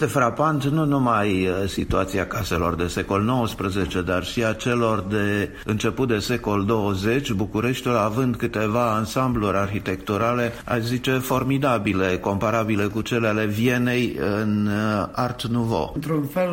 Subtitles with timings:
[0.00, 5.50] Este frapant nu numai uh, situația caselor de secol XIX, dar și a celor de
[5.64, 13.28] început de secol 20, Bucureștiul având câteva ansambluri arhitecturale, aș zice, formidabile, comparabile cu cele
[13.28, 15.92] ale Vienei în uh, Art Nouveau.
[15.94, 16.50] Într-un fel,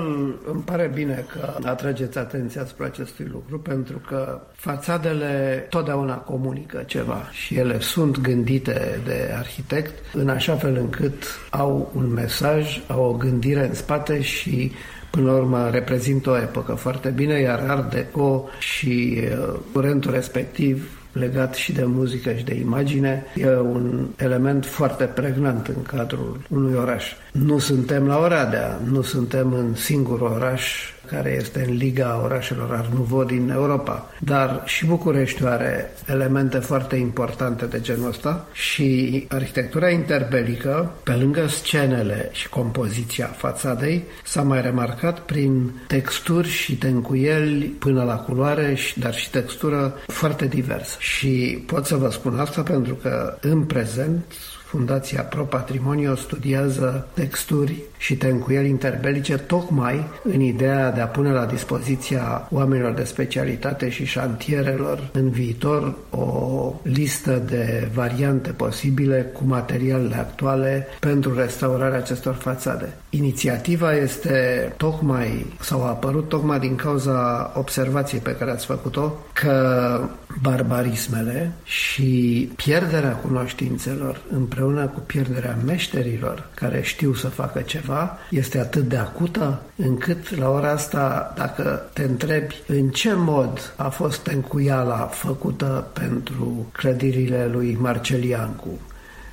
[0.52, 7.28] îmi pare bine că atrageți atenția asupra acestui lucru, pentru că fațadele totdeauna comunică ceva
[7.32, 13.11] și ele sunt gândite de arhitect în așa fel încât au un mesaj, au o
[13.11, 14.71] gândire în spate și
[15.09, 20.97] până la urmă reprezintă o epocă foarte bine, iar Art Deco și uh, curentul respectiv
[21.11, 26.73] legat și de muzică și de imagine, e un element foarte pregnant în cadrul unui
[26.73, 27.13] oraș.
[27.32, 33.23] Nu suntem la Oradea, nu suntem în singur oraș care este în Liga Orașelor Arnuvo
[33.23, 34.09] din Europa.
[34.20, 41.47] Dar și București are elemente foarte importante de genul ăsta și arhitectura interbelică, pe lângă
[41.47, 49.13] scenele și compoziția fațadei, s-a mai remarcat prin texturi și tencuieli până la culoare, dar
[49.13, 50.95] și textură foarte diversă.
[51.00, 54.23] Și pot să vă spun asta pentru că în prezent
[54.67, 61.45] Fundația Pro Patrimonio studiază texturi și tencuieli interbelice tocmai în ideea de a pune la
[61.45, 70.15] dispoziția oamenilor de specialitate și șantierelor în viitor o listă de variante posibile cu materialele
[70.15, 72.93] actuale pentru restaurarea acestor fațade.
[73.09, 79.99] Inițiativa este tocmai, sau a apărut tocmai din cauza observației pe care ați făcut-o, că
[80.41, 84.21] barbarismele și pierderea cunoștințelor
[84.58, 90.50] împreună cu pierderea meșterilor care știu să facă ceva este atât de acută încât la
[90.50, 97.78] ora asta, dacă te întrebi în ce mod a fost tencuiala făcută pentru clădirile lui
[97.80, 98.80] Marceliancu,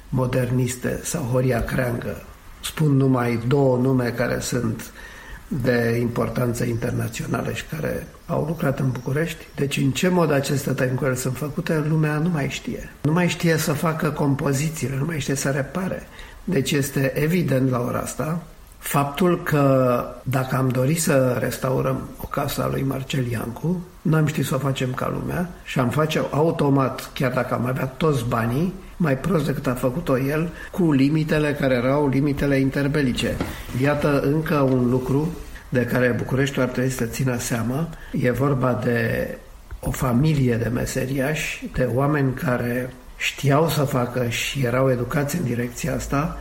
[0.09, 2.23] moderniste sau Horia Creangă,
[2.63, 4.93] spun numai două nume care sunt
[5.63, 9.47] de importanță internațională și care au lucrat în București.
[9.55, 12.93] Deci în ce mod aceste tăincări sunt făcute, lumea nu mai știe.
[13.01, 16.03] Nu mai știe să facă compozițiile, nu mai știe să repare.
[16.45, 18.43] Deci este evident la ora asta
[18.85, 24.27] faptul că dacă am dorit să restaurăm o casă a lui Marcel Iancu, nu am
[24.27, 28.25] știut să o facem ca lumea și am face automat, chiar dacă am avea toți
[28.29, 33.37] banii, mai prost decât a făcut-o el, cu limitele care erau limitele interbelice.
[33.83, 35.29] Iată încă un lucru
[35.75, 37.89] de care Bucureștiul ar trebui să țină seama.
[38.13, 39.29] E vorba de
[39.81, 45.95] o familie de meseriași, de oameni care știau să facă și erau educați în direcția
[45.95, 46.39] asta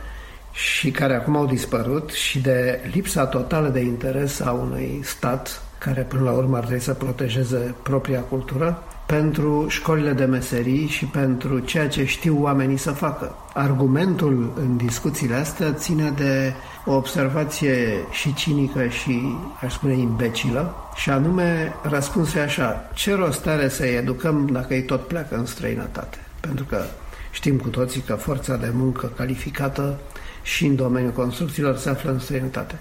[0.52, 6.00] și care acum au dispărut și de lipsa totală de interes a unui stat care
[6.00, 11.58] până la urmă ar trebui să protejeze propria cultură pentru școlile de meserii și pentru
[11.58, 13.34] ceea ce știu oamenii să facă.
[13.54, 16.52] Argumentul în discuțiile astea ține de
[16.84, 17.76] o observație
[18.10, 23.84] și cinică și, aș spune, imbecilă, și anume răspunsul e așa, ce rost are să
[23.84, 26.18] educăm dacă ei tot pleacă în străinătate?
[26.40, 26.82] Pentru că
[27.30, 29.98] știm cu toții că forța de muncă calificată
[30.44, 32.74] și în domeniul construcțiilor se află în străinătate.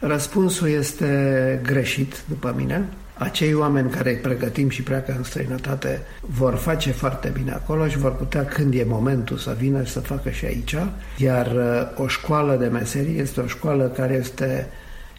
[0.00, 6.54] Răspunsul este greșit, după mine, acei oameni care îi pregătim și pleacă în străinătate vor
[6.54, 10.30] face foarte bine acolo și vor putea când e momentul să vină și să facă
[10.30, 10.76] și aici,
[11.16, 14.68] iar uh, o școală de meserie este o școală care este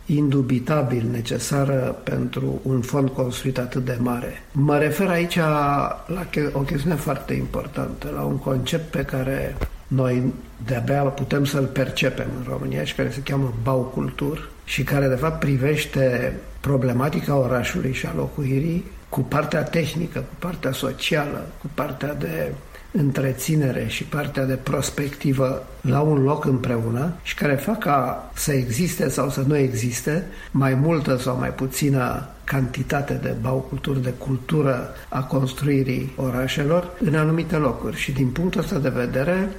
[0.06, 4.44] indubitabil necesară pentru un fond construit atât de mare.
[4.52, 6.06] Mă refer aici la
[6.52, 9.56] o chestiune foarte importantă, la un concept pe care
[9.90, 10.34] noi
[10.66, 15.40] de-abia putem să-l percepem în România și care se cheamă baucultur și care de fapt
[15.40, 22.52] privește problematica orașului și a locuirii cu partea tehnică, cu partea socială, cu partea de
[22.92, 29.10] întreținere și partea de prospectivă la un loc împreună și care fac ca să existe
[29.10, 35.24] sau să nu existe mai multă sau mai puțină cantitate de bauculturi, de cultură a
[35.24, 37.98] construirii orașelor în anumite locuri.
[37.98, 39.50] Și din punctul ăsta de vedere,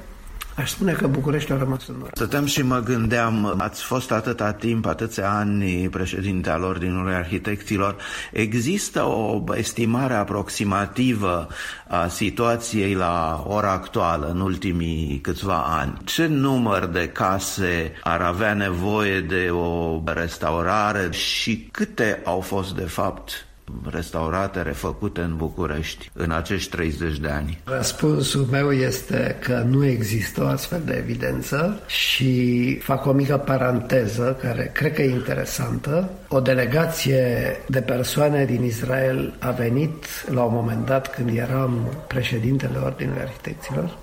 [0.61, 2.09] Aș spune că București a rămas în urmă.
[2.13, 7.97] Stăteam și mă gândeam, ați fost atâta timp, atâția ani președinte al Ordinului Arhitecților,
[8.33, 11.49] există o estimare aproximativă
[11.89, 15.99] a situației la ora actuală, în ultimii câțiva ani?
[16.05, 22.87] Ce număr de case ar avea nevoie de o restaurare și câte au fost de
[22.87, 23.50] fapt
[23.91, 27.61] restaurate, refăcute în București în acești 30 de ani?
[27.65, 34.39] Răspunsul meu este că nu există o astfel de evidență și fac o mică paranteză
[34.43, 36.11] care cred că e interesantă.
[36.29, 42.79] O delegație de persoane din Israel a venit la un moment dat când eram președintele
[42.79, 43.99] Ordinului Arhitecților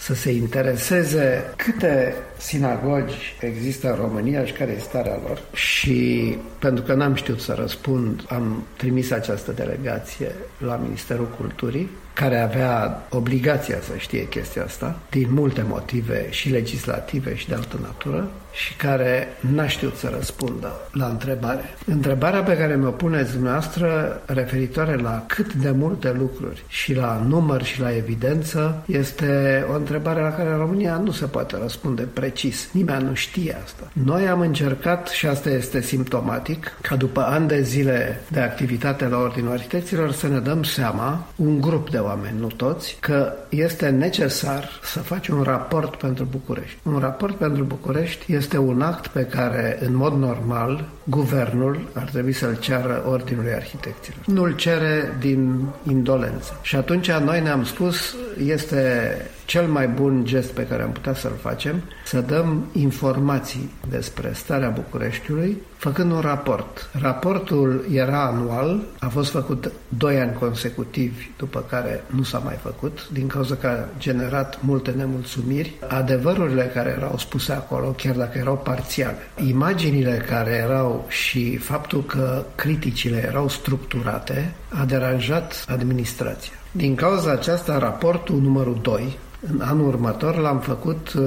[0.00, 5.40] să se intereseze câte sinagogi există în România și care este starea lor.
[5.52, 12.40] Și pentru că n-am știut să răspund, am trimis această delegație la Ministerul Culturii care
[12.40, 18.30] avea obligația să știe chestia asta, din multe motive și legislative și de altă natură,
[18.52, 21.62] și care n-a știut să răspundă la întrebare.
[21.86, 27.62] Întrebarea pe care mi-o puneți dumneavoastră referitoare la cât de multe lucruri și la număr
[27.62, 32.68] și la evidență este o întrebare la care în România nu se poate răspunde precis.
[32.72, 33.90] Nimeni nu știe asta.
[33.92, 39.18] Noi am încercat, și asta este simptomatic, ca după ani de zile de activitate la
[39.18, 44.68] Ordinul Arhitecților să ne dăm seama, un grup de oameni, nu toți, că este necesar
[44.82, 46.78] să faci un raport pentru București.
[46.82, 52.32] Un raport pentru București este un act pe care, în mod normal, guvernul ar trebui
[52.32, 54.20] să-l ceară Ordinului Arhitecților.
[54.26, 56.58] Nu-l cere din indolență.
[56.62, 58.14] Și atunci noi ne-am spus,
[58.46, 59.12] este
[59.50, 64.68] cel mai bun gest pe care am putea să-l facem, să dăm informații despre starea
[64.68, 66.90] Bucureștiului, făcând un raport.
[67.00, 73.08] Raportul era anual, a fost făcut doi ani consecutivi, după care nu s-a mai făcut,
[73.12, 75.74] din cauza că a generat multe nemulțumiri.
[75.88, 82.44] Adevărurile care erau spuse acolo, chiar dacă erau parțiale, imaginile care erau și faptul că
[82.54, 86.52] criticile erau structurate, a deranjat administrația.
[86.72, 89.18] Din cauza aceasta, raportul numărul 2,
[89.48, 91.24] în anul următor l-am făcut uh,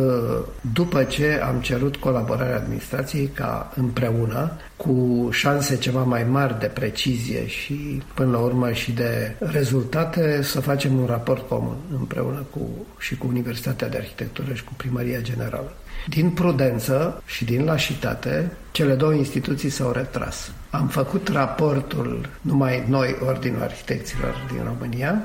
[0.73, 4.42] după ce am cerut colaborarea administrației ca împreună,
[4.75, 10.61] cu șanse ceva mai mari de precizie și până la urmă și de rezultate, să
[10.61, 12.59] facem un raport comun împreună cu,
[12.99, 15.73] și cu Universitatea de Arhitectură și cu Primăria Generală.
[16.07, 20.51] Din prudență și din lașitate, cele două instituții s-au retras.
[20.69, 25.21] Am făcut raportul numai noi, Ordinul Arhitecților din România.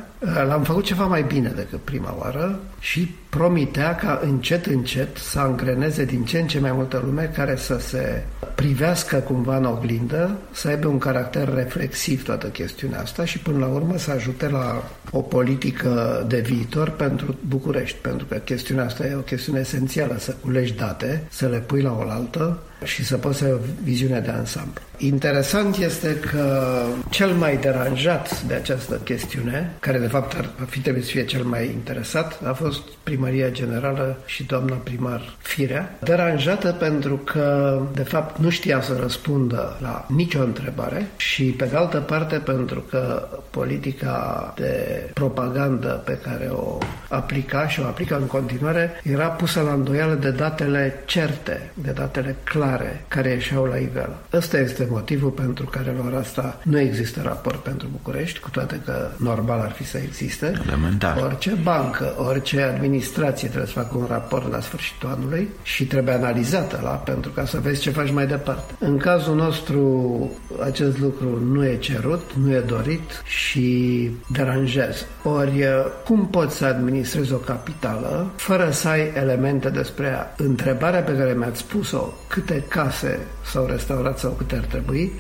[0.47, 6.05] L-am făcut ceva mai bine decât prima oară și promitea ca încet, încet să angreneze
[6.05, 8.25] din ce în ce mai multă lume care să se
[8.55, 13.67] privească cumva în oglindă, să aibă un caracter reflexiv toată chestiunea asta și până la
[13.67, 19.15] urmă să ajute la o politică de viitor pentru București, pentru că chestiunea asta e
[19.15, 23.45] o chestiune esențială, să culegi date, să le pui la oaltă și să poți să
[23.45, 24.83] ai o viziune de ansamblu.
[24.97, 31.05] Interesant este că cel mai deranjat de această chestiune, care de fapt ar fi trebuit
[31.05, 37.17] să fie cel mai interesat, a fost Primăria Generală și doamna primar Firea, deranjată pentru
[37.17, 42.37] că de fapt nu știa să răspundă la nicio întrebare și pe de altă parte
[42.37, 46.79] pentru că politica de propagandă pe care o
[47.09, 52.37] aplica și o aplică în continuare era pusă la îndoială de datele certe, de datele
[52.45, 52.68] clare
[53.09, 54.19] care ieșeau la iveală.
[54.32, 58.81] Ăsta este motivul pentru care la ora asta nu există raport pentru București, cu toate
[58.85, 60.53] că normal ar fi să existe.
[60.67, 61.17] Elementar.
[61.23, 66.81] Orice bancă, orice administrație trebuie să facă un raport la sfârșitul anului și trebuie analizată
[66.82, 68.75] la pentru ca să vezi ce faci mai departe.
[68.79, 70.31] În cazul nostru
[70.65, 75.05] acest lucru nu e cerut, nu e dorit și deranjează.
[75.23, 75.65] Ori
[76.05, 80.35] cum poți să administrezi o capitală fără să ai elemente despre ea?
[80.37, 85.12] Întrebarea pe care mi-ați spus-o, câte case s-au restaurat sau câte ar trebui,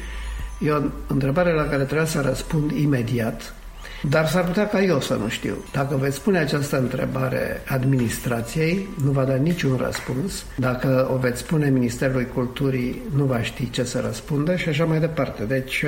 [0.58, 3.54] e o întrebare la care trebuie să răspund imediat,
[4.02, 5.54] dar s-ar putea ca eu să nu știu.
[5.72, 10.44] Dacă veți pune această întrebare administrației, nu va da niciun răspuns.
[10.56, 15.00] Dacă o veți pune Ministerului Culturii, nu va ști ce să răspundă și așa mai
[15.00, 15.44] departe.
[15.44, 15.84] Deci,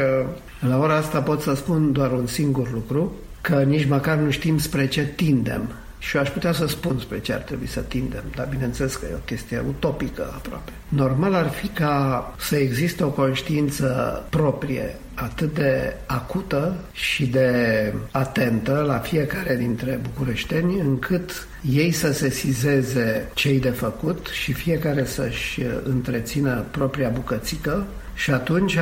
[0.61, 4.59] la ora asta pot să spun doar un singur lucru, că nici măcar nu știm
[4.59, 5.73] spre ce tindem.
[6.03, 9.07] Și eu aș putea să spun spre ce ar trebui să tindem, dar bineînțeles că
[9.11, 10.73] e o chestie utopică aproape.
[10.89, 18.85] Normal ar fi ca să existe o conștiință proprie atât de acută și de atentă
[18.87, 25.63] la fiecare dintre bucureșteni, încât ei să se sizeze cei de făcut și fiecare să-și
[25.83, 28.79] întrețină propria bucățică și atunci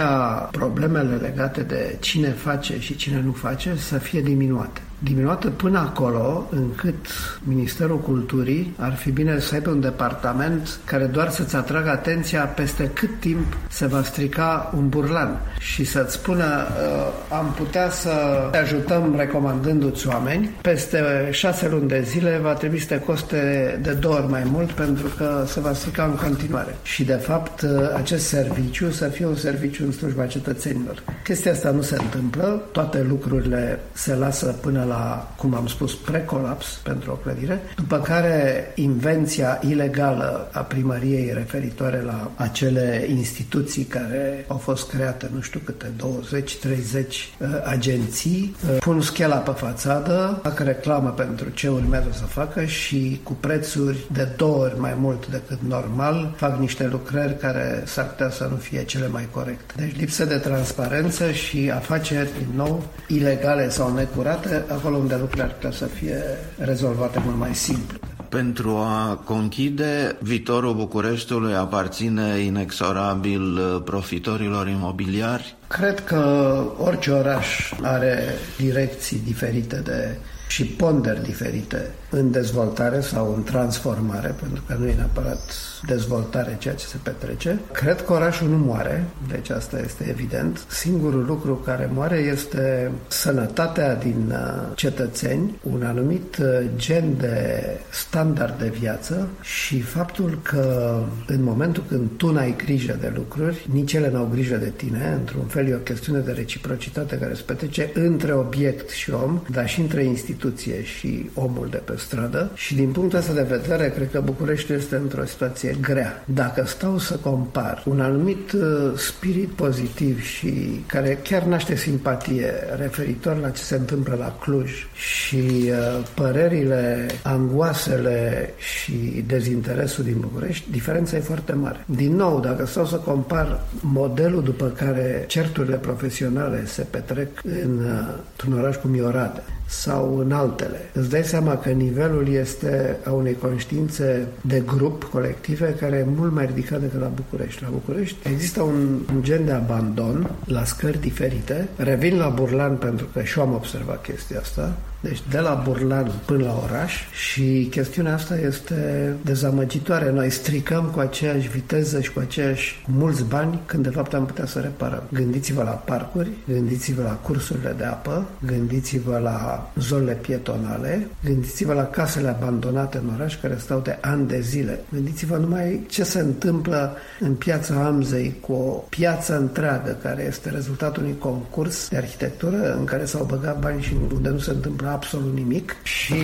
[0.51, 6.49] problemele legate de cine face și cine nu face să fie diminuate diminuată până acolo
[6.51, 7.07] încât
[7.43, 12.91] Ministerul Culturii ar fi bine să aibă un departament care doar să-ți atragă atenția peste
[12.93, 18.11] cât timp se va strica un burlan și să-ți spună uh, am putea să
[18.51, 23.93] te ajutăm recomandându-ți oameni, peste șase luni de zile va trebui să te coste de
[23.93, 26.77] două ori mai mult pentru că se va strica în continuare.
[26.83, 31.03] Și de fapt uh, acest serviciu să fie un serviciu în slujba cetățenilor.
[31.25, 36.81] Chestia asta nu se întâmplă, toate lucrurile se lasă până la, cum am spus, precolaps
[36.83, 44.57] pentru o clădire, după care invenția ilegală a primăriei referitoare la acele instituții care au
[44.57, 47.05] fost create, nu știu câte, 20-30
[47.39, 53.21] uh, agenții, uh, pun schela pe fațadă, fac reclamă pentru ce urmează să facă și
[53.23, 58.31] cu prețuri de două ori mai mult decât normal fac niște lucrări care s-ar putea
[58.31, 59.75] să nu fie cele mai corecte.
[59.77, 65.53] Deci lipsă de transparență și afaceri, din nou, ilegale sau necurate, acolo unde lucrurile ar
[65.53, 66.23] putea să fie
[66.59, 67.99] rezolvate mult mai simplu.
[68.29, 75.57] Pentru a conchide, viitorul Bucureștiului aparține inexorabil profitorilor imobiliari?
[75.67, 78.23] Cred că orice oraș are
[78.57, 80.17] direcții diferite de
[80.49, 85.41] și ponderi diferite în dezvoltare sau în transformare, pentru că nu e neapărat
[85.87, 87.59] dezvoltare ceea ce se petrece.
[87.73, 90.65] Cred că orașul nu moare, deci asta este evident.
[90.69, 98.59] Singurul lucru care moare este sănătatea din uh, cetățeni, un anumit uh, gen de standard
[98.59, 100.97] de viață și faptul că
[101.27, 105.45] în momentul când tu n-ai grijă de lucruri, nici ele n-au grijă de tine, într-un
[105.45, 109.81] fel e o chestiune de reciprocitate care se petrece între obiect și om, dar și
[109.81, 114.21] între instituție și omul de pe stradă și din punctul ăsta de vedere, cred că
[114.21, 116.25] București este într-o situație grea.
[116.25, 123.41] Dacă stau să compar un anumit uh, spirit pozitiv și care chiar naște simpatie referitor
[123.41, 131.17] la ce se întâmplă la Cluj și uh, părerile, angoasele și dezinteresul din București, diferența
[131.17, 131.85] e foarte mare.
[131.87, 138.15] Din nou, dacă stau să compar modelul după care certurile profesionale se petrec în, uh,
[138.31, 143.35] într-un oraș cum Iorade sau în altele, îți dai seama că nivelul este a unei
[143.35, 147.63] conștiințe de grup colective care e mult mai ridicat decât la București.
[147.63, 151.69] La București există un, un gen de abandon la scări diferite.
[151.77, 154.77] Revin la Burlan pentru că și eu am observat chestia asta.
[155.01, 160.11] Deci de la Burlan până la oraș și chestiunea asta este dezamăgitoare.
[160.11, 164.27] Noi stricăm cu aceeași viteză și cu aceeași cu mulți bani când de fapt am
[164.27, 165.03] putea să reparăm.
[165.13, 172.29] Gândiți-vă la parcuri, gândiți-vă la cursurile de apă, gândiți-vă la zonele pietonale, gândiți-vă la casele
[172.29, 174.81] abandonate în oraș care stau de ani de zile.
[174.93, 181.03] Gândiți-vă numai ce se întâmplă în piața Amzei cu o piață întreagă care este rezultatul
[181.03, 185.35] unui concurs de arhitectură în care s-au băgat bani și unde nu se întâmplă absolut
[185.35, 186.15] nimic și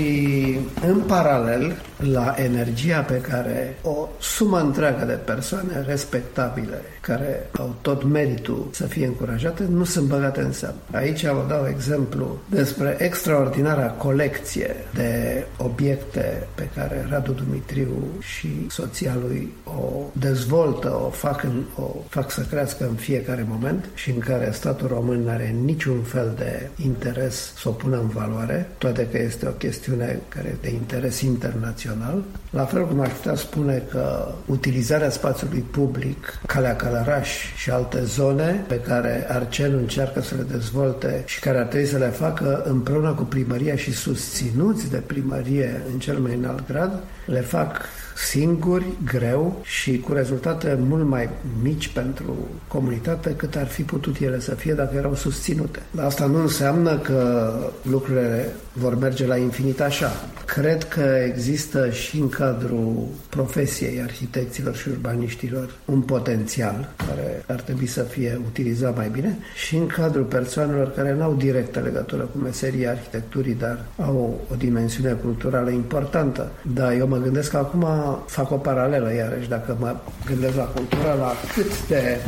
[0.86, 8.04] în paralel la energia pe care o sumă întreagă de persoane respectabile care au tot
[8.04, 10.76] meritul să fie încurajate, nu sunt băgate în seamă.
[10.92, 17.88] Aici vă dau exemplu despre extraordinara colecție de obiecte pe care Radu Dumitriu
[18.20, 23.88] și soția lui o dezvoltă, o fac, în, o fac să crească în fiecare moment
[23.94, 28.08] și în care statul român nu are niciun fel de interes să o pună în
[28.08, 32.22] valoare, toate că este o chestiune care de interes internațional.
[32.50, 38.64] La fel cum aș putea spune că utilizarea spațiului public, calea Călăraș și alte zone
[38.68, 43.12] pe care Arcel încearcă să le dezvolte și care ar trebui să le facă împreună
[43.12, 47.80] cu primăria și susținuți de primărie în cel mai înalt grad, le fac
[48.14, 51.28] singuri, greu și cu rezultate mult mai
[51.62, 52.36] mici pentru
[52.68, 55.82] comunitate cât ar fi putut ele să fie dacă erau susținute.
[55.90, 57.52] Dar asta nu înseamnă că
[57.82, 60.10] lucrurile vor merge la infinit așa.
[60.46, 67.86] Cred că există și în cadrul profesiei arhitecților și urbaniștilor un potențial care ar trebui
[67.86, 72.38] să fie utilizat mai bine și în cadrul persoanelor care nu au directă legătură cu
[72.38, 76.50] meseria arhitecturii, dar au o dimensiune culturală importantă.
[76.74, 77.86] Dar eu mă gândesc că acum
[78.26, 79.96] fac o paralelă iarăși, dacă mă
[80.26, 82.18] gândesc la cultură, la cât de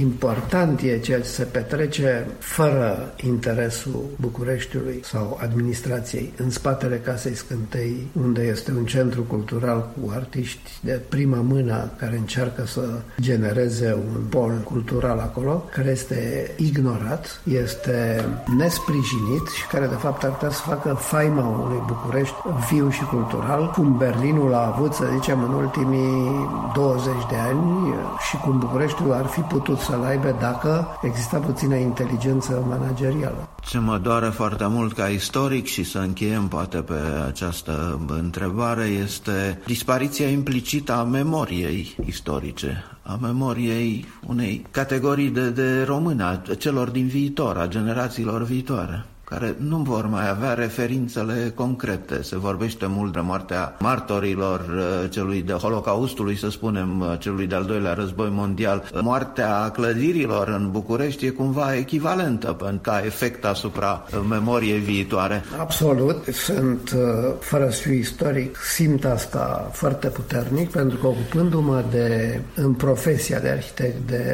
[0.00, 6.32] important e ceea ce se petrece fără interesul Bucureștiului sau administrației.
[6.36, 12.16] În spatele Casei Scântei, unde este un centru cultural cu artiști de prima mână care
[12.16, 12.88] încearcă să
[13.20, 18.24] genereze un pol cultural acolo, care este ignorat, este
[18.56, 22.34] nesprijinit și care de fapt ar putea să facă faima unui București
[22.70, 27.94] viu și cultural, cum Berlinul a avut, să zicem, în ultimii 20 de ani
[28.28, 33.48] și cum Bucureștiul ar fi putut să-l aibă dacă exista puțină inteligență managerială.
[33.60, 39.60] Ce mă doare foarte mult ca istoric și să încheiem poate pe această întrebare este
[39.66, 47.06] dispariția implicită a memoriei istorice, a memoriei unei categorii de, de români, a celor din
[47.06, 49.04] viitor, a generațiilor viitoare.
[49.24, 52.22] Care nu vor mai avea referințele concrete.
[52.22, 57.64] Se vorbește mult de moartea martorilor uh, celui de Holocaustului, să spunem, uh, celui de-al
[57.64, 58.90] doilea război mondial.
[59.00, 65.42] Moartea clădirilor în București e cumva echivalentă ca efect asupra uh, memoriei viitoare.
[65.58, 66.24] Absolut.
[66.32, 66.94] Sunt,
[67.38, 73.48] fără să fiu istoric, simt asta foarte puternic, pentru că ocupându-mă de, în profesia de
[73.48, 74.24] arhitect de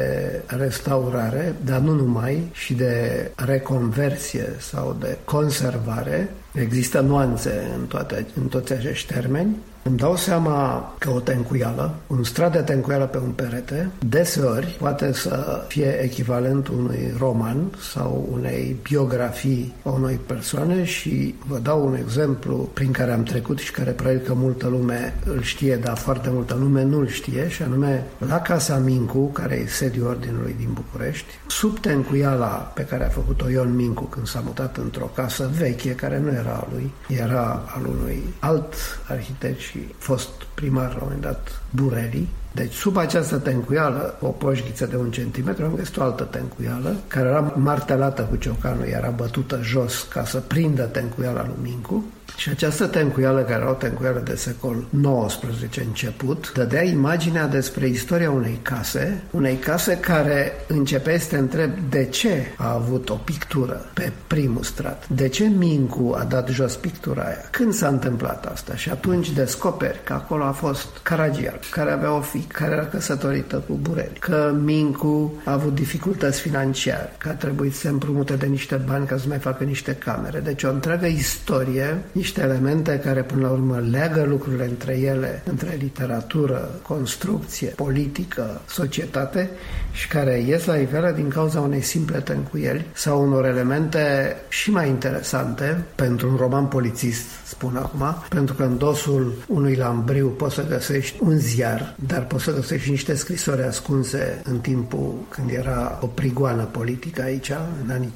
[0.45, 8.47] restaurare, dar nu numai, și de reconversie sau de conservare, există nuanțe în, toate, în
[8.47, 13.31] toți acești termeni, îmi dau seama că o tencuială, un strat de tencuială pe un
[13.31, 17.57] perete, deseori poate să fie echivalent unui roman
[17.91, 23.59] sau unei biografii a unei persoane și vă dau un exemplu prin care am trecut
[23.59, 27.49] și care probabil că multă lume îl știe, dar foarte multă lume nu îl știe
[27.49, 33.05] și anume la Casa Mincu, care e sediul Ordinului din București, sub tencuiala pe care
[33.05, 36.91] a făcut-o Ion Mincu când s-a mutat într-o casă veche care nu era a lui,
[37.07, 38.73] era al unui alt
[39.07, 42.27] arhitect și fost primar la un moment dat Bureli.
[42.51, 47.27] Deci sub această tencuială, o poșghiță de un centimetru, am găsit o altă tencuială, care
[47.27, 52.03] era martelată cu ciocanul, era bătută jos ca să prindă tencuiala lui Mincu
[52.37, 54.85] și această tencuială, care era o tencuială de secol
[55.27, 61.71] XIX început, dădea imaginea despre istoria unei case, unei case care începe să te întreb
[61.89, 66.75] de ce a avut o pictură pe primul strat, de ce Mincu a dat jos
[66.75, 68.75] pictura aia, când s-a întâmplat asta?
[68.75, 73.63] Și atunci descoperi că acolo a fost Caragial, care avea o fică, care era căsătorită
[73.67, 78.45] cu Bureli, că Mincu a avut dificultăți financiare, că a trebuit să se împrumute de
[78.45, 80.39] niște bani ca să mai facă niște camere.
[80.39, 85.77] Deci o întreagă istorie niște elemente care până la urmă leagă lucrurile între ele, între
[85.79, 89.49] literatură, construcție, politică, societate
[89.91, 94.87] și care ies la iveală din cauza unei simple tâncuieli sau unor elemente și mai
[94.87, 100.65] interesante pentru un roman polițist, spun acum, pentru că în dosul unui lambriu poți să
[100.67, 106.05] găsești un ziar, dar poți să găsești niște scrisori ascunse în timpul când era o
[106.05, 107.51] prigoană politică aici,
[107.83, 108.13] în anii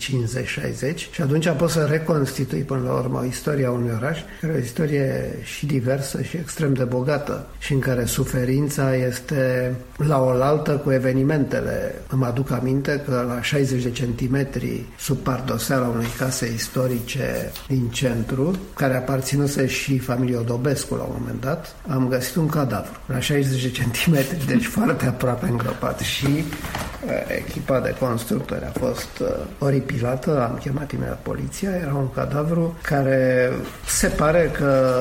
[0.94, 4.60] 50-60 și atunci poți să reconstitui până la urmă istoria unui oraș, care e o
[4.60, 10.92] istorie și diversă și extrem de bogată și în care suferința este la oaltă cu
[10.92, 11.96] evenimentele.
[12.10, 18.60] Îmi aduc aminte că la 60 de centimetri sub pardoseala unei case istorice din centru,
[18.76, 23.62] care aparținuse și familiei Odobescu la un moment dat, am găsit un cadavru la 60
[23.62, 29.28] de centimetri, deci foarte aproape îngropat și uh, echipa de constructori a fost uh,
[29.60, 33.52] oripilată, am chemat imediat poliția, era un cadavru care
[33.88, 34.94] se pare că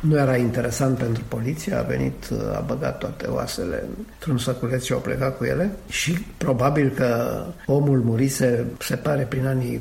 [0.00, 4.98] nu era interesant pentru poliție, a venit, a băgat toate oasele într-un săculeț și au
[4.98, 9.80] plecat cu ele și probabil că omul murise, se pare, prin anii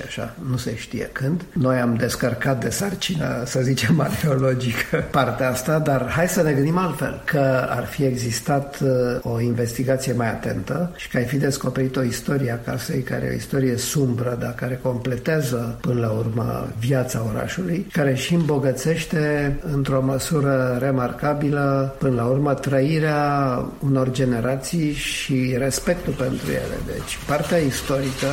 [0.00, 1.44] 40-50, așa, nu se știe când.
[1.52, 6.78] Noi am descărcat de sarcina, să zicem, arheologică partea asta, dar hai să ne gândim
[6.78, 11.96] altfel, că ar fi existat uh, o investigație mai atentă și că ai fi descoperit
[11.96, 16.68] o istorie a casei care e o istorie sumbră, dar care completează până la urmă
[16.78, 25.54] viața orașului, care și îmbogățește într-o măsură remarcabilă, până la urmă, trăirea unor generații și
[25.58, 26.78] respectul pentru ele.
[26.86, 28.32] Deci, partea istorică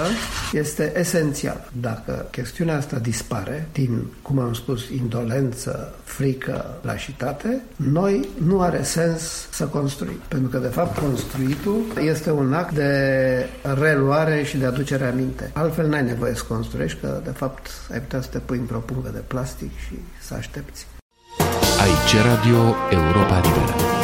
[0.54, 1.70] este esențială.
[1.82, 9.48] Dacă chestiunea asta dispare din, cum am spus, indolență, frică, lașitate, noi nu are sens
[9.52, 10.20] să construim.
[10.28, 12.92] Pentru că, de fapt, construitul este un act de
[13.80, 15.52] reluare și de aducere aminte.
[15.54, 19.10] Altfel n-ai nevoie să construiești, că, de fapt, ai putea să te pui într-o pungă
[19.10, 20.88] de plastic și să aștepți.
[21.80, 24.01] Aici Radio Europa Liberă.